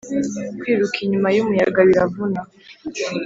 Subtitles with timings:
[0.59, 2.41] kwiruka inyuma y’umuyaga biravuna